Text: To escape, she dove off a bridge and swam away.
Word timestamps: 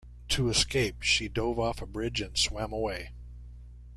To 0.29 0.49
escape, 0.49 1.03
she 1.03 1.27
dove 1.29 1.59
off 1.59 1.79
a 1.79 1.85
bridge 1.85 2.21
and 2.21 2.35
swam 2.35 2.73
away. 2.73 3.11